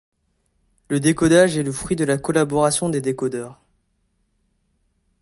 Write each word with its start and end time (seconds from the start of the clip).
Le 0.89 0.99
décodage 0.99 1.57
est 1.57 1.61
le 1.61 1.71
fruit 1.71 1.95
de 1.95 2.05
la 2.05 2.17
collaboration 2.17 2.89
des 2.89 3.01
décodeurs. 3.01 3.61